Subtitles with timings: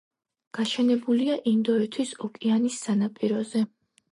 [0.57, 3.67] გაშენებულია ინდოეთის ოკეანის სანაპიროზე.